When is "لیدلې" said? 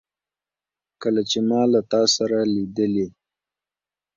2.53-3.07